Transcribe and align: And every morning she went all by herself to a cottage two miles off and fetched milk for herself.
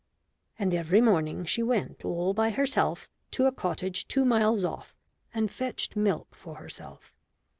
And 0.57 0.73
every 0.73 0.99
morning 0.99 1.45
she 1.45 1.61
went 1.61 2.03
all 2.03 2.33
by 2.33 2.49
herself 2.49 3.07
to 3.29 3.45
a 3.45 3.51
cottage 3.51 4.07
two 4.07 4.25
miles 4.25 4.63
off 4.63 4.95
and 5.31 5.51
fetched 5.51 5.95
milk 5.95 6.33
for 6.33 6.55
herself. 6.55 7.13